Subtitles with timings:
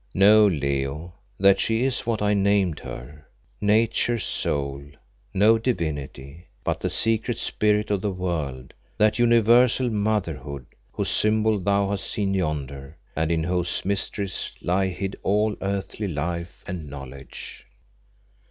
[0.15, 3.27] "Know, Leo, that she is what I named her
[3.61, 4.83] Nature's soul,
[5.31, 11.91] no divinity, but the secret spirit of the world; that universal Motherhood, whose symbol thou
[11.91, 17.67] hast seen yonder, and in whose mysteries lie hid all earthly life and knowledge."